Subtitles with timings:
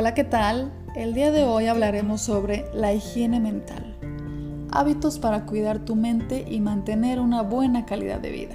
[0.00, 0.72] Hola, ¿qué tal?
[0.96, 3.98] El día de hoy hablaremos sobre la higiene mental.
[4.72, 8.54] Hábitos para cuidar tu mente y mantener una buena calidad de vida.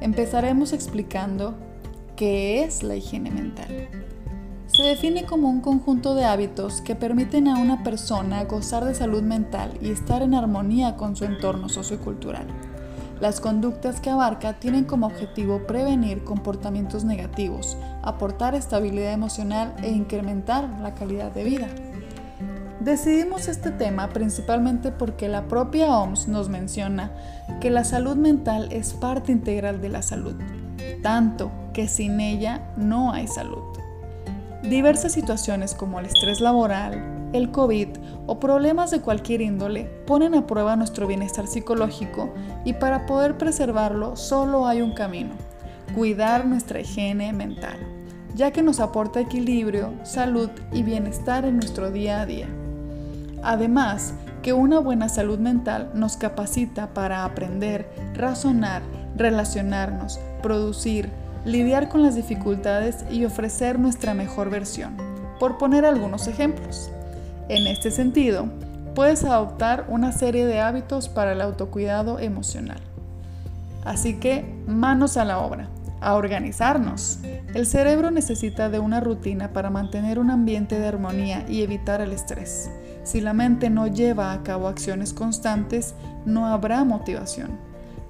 [0.00, 1.54] Empezaremos explicando
[2.16, 3.90] qué es la higiene mental.
[4.68, 9.22] Se define como un conjunto de hábitos que permiten a una persona gozar de salud
[9.22, 12.46] mental y estar en armonía con su entorno sociocultural.
[13.22, 20.68] Las conductas que abarca tienen como objetivo prevenir comportamientos negativos, aportar estabilidad emocional e incrementar
[20.80, 21.68] la calidad de vida.
[22.80, 27.12] Decidimos este tema principalmente porque la propia OMS nos menciona
[27.60, 30.34] que la salud mental es parte integral de la salud,
[31.00, 33.62] tanto que sin ella no hay salud.
[34.64, 37.88] Diversas situaciones como el estrés laboral, el COVID
[38.26, 42.32] o problemas de cualquier índole ponen a prueba nuestro bienestar psicológico
[42.64, 45.34] y para poder preservarlo solo hay un camino,
[45.94, 47.78] cuidar nuestra higiene mental,
[48.34, 52.48] ya que nos aporta equilibrio, salud y bienestar en nuestro día a día.
[53.42, 58.82] Además, que una buena salud mental nos capacita para aprender, razonar,
[59.16, 61.10] relacionarnos, producir,
[61.44, 64.96] lidiar con las dificultades y ofrecer nuestra mejor versión,
[65.38, 66.91] por poner algunos ejemplos.
[67.52, 68.46] En este sentido,
[68.94, 72.80] puedes adoptar una serie de hábitos para el autocuidado emocional.
[73.84, 75.68] Así que, manos a la obra,
[76.00, 77.18] a organizarnos.
[77.52, 82.12] El cerebro necesita de una rutina para mantener un ambiente de armonía y evitar el
[82.12, 82.70] estrés.
[83.02, 85.94] Si la mente no lleva a cabo acciones constantes,
[86.24, 87.58] no habrá motivación.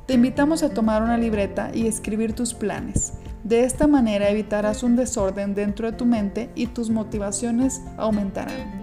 [0.06, 3.14] Te invitamos a tomar una libreta y escribir tus planes.
[3.42, 8.81] De esta manera evitarás un desorden dentro de tu mente y tus motivaciones aumentarán.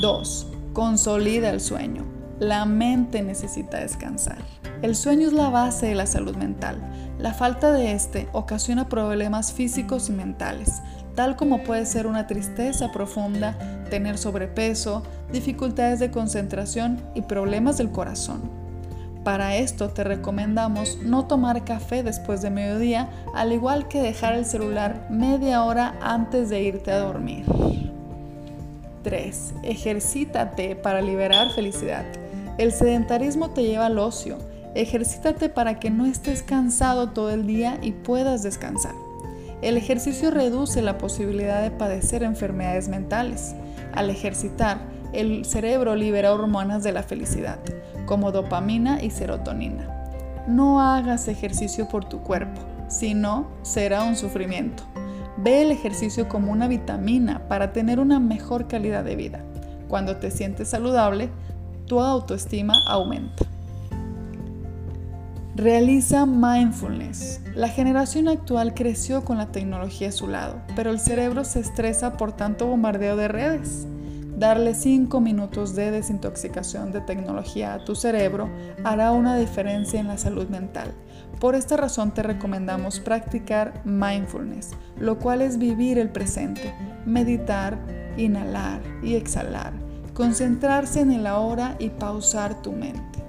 [0.00, 0.46] 2.
[0.72, 2.04] Consolida el sueño.
[2.38, 4.38] La mente necesita descansar.
[4.82, 6.78] El sueño es la base de la salud mental.
[7.18, 10.82] La falta de este ocasiona problemas físicos y mentales,
[11.14, 13.56] tal como puede ser una tristeza profunda,
[13.88, 18.50] tener sobrepeso, dificultades de concentración y problemas del corazón.
[19.24, 24.44] Para esto te recomendamos no tomar café después de mediodía, al igual que dejar el
[24.44, 27.46] celular media hora antes de irte a dormir.
[29.06, 29.54] 3.
[29.62, 32.04] Ejercítate para liberar felicidad.
[32.58, 34.36] El sedentarismo te lleva al ocio.
[34.74, 38.96] Ejercítate para que no estés cansado todo el día y puedas descansar.
[39.62, 43.54] El ejercicio reduce la posibilidad de padecer enfermedades mentales.
[43.94, 44.80] Al ejercitar,
[45.12, 47.60] el cerebro libera hormonas de la felicidad,
[48.06, 49.88] como dopamina y serotonina.
[50.48, 54.82] No hagas ejercicio por tu cuerpo, si no, será un sufrimiento.
[55.38, 59.44] Ve el ejercicio como una vitamina para tener una mejor calidad de vida.
[59.88, 61.30] Cuando te sientes saludable,
[61.86, 63.44] tu autoestima aumenta.
[65.54, 67.40] Realiza mindfulness.
[67.54, 72.16] La generación actual creció con la tecnología a su lado, pero el cerebro se estresa
[72.18, 73.86] por tanto bombardeo de redes.
[74.36, 78.50] Darle 5 minutos de desintoxicación de tecnología a tu cerebro
[78.84, 80.92] hará una diferencia en la salud mental.
[81.40, 86.74] Por esta razón te recomendamos practicar mindfulness, lo cual es vivir el presente,
[87.06, 87.78] meditar,
[88.18, 89.72] inhalar y exhalar,
[90.12, 93.24] concentrarse en el ahora y pausar tu mente.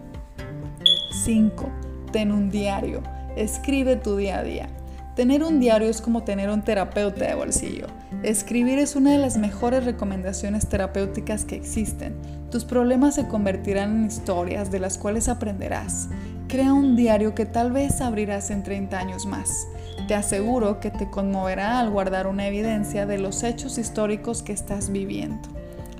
[1.24, 1.69] 5.
[2.12, 3.01] Ten un diario.
[3.38, 4.69] Escribe tu día a día.
[5.16, 7.88] Tener un diario es como tener un terapeuta de bolsillo.
[8.24, 12.16] Escribir es una de las mejores recomendaciones terapéuticas que existen.
[12.50, 16.10] Tus problemas se convertirán en historias de las cuales aprenderás.
[16.48, 19.68] Crea un diario que tal vez abrirás en 30 años más.
[20.08, 24.90] Te aseguro que te conmoverá al guardar una evidencia de los hechos históricos que estás
[24.90, 25.48] viviendo.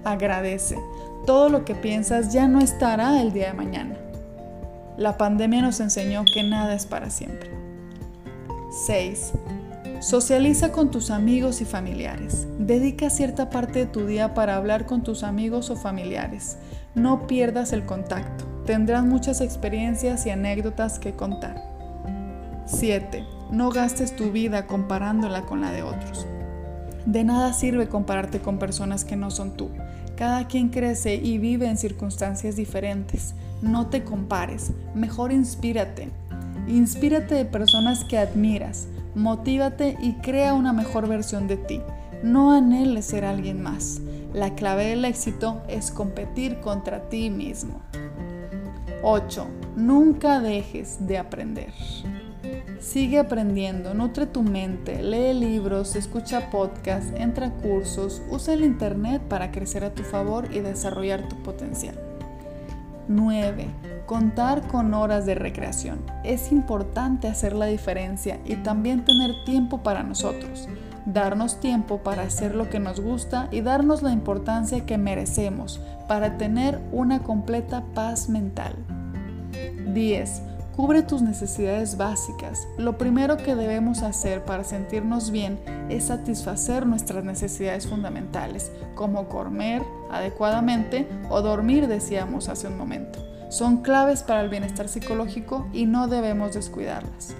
[0.04, 0.78] Agradece.
[1.28, 3.96] Todo lo que piensas ya no estará el día de mañana.
[4.98, 7.52] La pandemia nos enseñó que nada es para siempre.
[8.88, 9.34] 6.
[10.00, 12.48] Socializa con tus amigos y familiares.
[12.60, 16.58] Dedica cierta parte de tu día para hablar con tus amigos o familiares.
[16.94, 18.46] No pierdas el contacto.
[18.68, 21.64] Tendrás muchas experiencias y anécdotas que contar.
[22.68, 23.26] 7.
[23.52, 26.28] No gastes tu vida comparándola con la de otros.
[27.08, 29.72] De nada sirve compararte con personas que no son tú.
[30.16, 33.34] Cada quien crece y vive en circunstancias diferentes.
[33.64, 36.10] No te compares, mejor inspírate.
[36.68, 38.88] Inspírate de personas que admiras,
[39.18, 41.82] motívate y crea una mejor versión de ti.
[42.24, 44.02] No anheles ser alguien más.
[44.34, 47.82] La clave del éxito es competir contra ti mismo.
[49.04, 49.48] 8.
[49.76, 51.74] Nunca dejes de aprender.
[52.80, 59.22] Sigue aprendiendo, nutre tu mente, lee libros, escucha podcasts, entra a cursos, usa el Internet
[59.24, 62.07] para crecer a tu favor y desarrollar tu potencial.
[63.08, 63.68] 9.
[64.06, 66.00] Contar con horas de recreación.
[66.24, 70.68] Es importante hacer la diferencia y también tener tiempo para nosotros.
[71.06, 76.38] darnos tiempo para hacer lo que nos gusta y darnos la importancia que merecemos para
[76.38, 78.76] tener una completa paz mental.
[79.94, 80.42] 10.
[80.78, 82.68] Cubre tus necesidades básicas.
[82.78, 85.58] Lo primero que debemos hacer para sentirnos bien
[85.90, 89.82] es satisfacer nuestras necesidades fundamentales, como comer
[90.12, 93.18] adecuadamente o dormir, decíamos hace un momento.
[93.50, 97.34] Son claves para el bienestar psicológico y no debemos descuidarlas.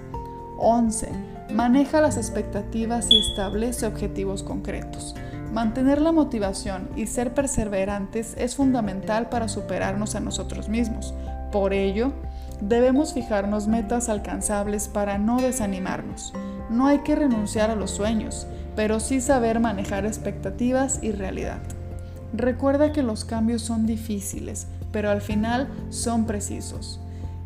[0.58, 1.08] 11.
[1.54, 5.14] Maneja las expectativas y establece objetivos concretos.
[5.52, 11.14] Mantener la motivación y ser perseverantes es fundamental para superarnos a nosotros mismos.
[11.52, 12.12] Por ello,
[12.60, 16.32] Debemos fijarnos metas alcanzables para no desanimarnos.
[16.70, 21.60] No hay que renunciar a los sueños, pero sí saber manejar expectativas y realidad.
[22.32, 27.00] Recuerda que los cambios son difíciles, pero al final son precisos.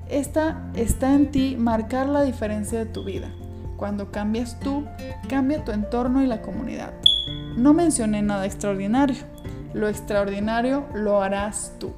[0.09, 3.31] Esta está en ti marcar la diferencia de tu vida.
[3.76, 4.85] Cuando cambias tú,
[5.29, 6.93] cambia tu entorno y la comunidad.
[7.56, 9.25] No mencioné nada extraordinario.
[9.75, 11.93] Lo extraordinario lo harás tú.